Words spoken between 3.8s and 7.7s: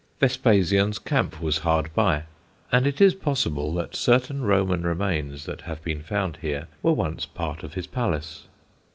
certain Roman remains that have been found here were once part